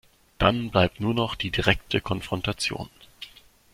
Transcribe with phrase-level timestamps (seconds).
[0.39, 2.89] Dann bleibt nur noch die direkte Konfrontation.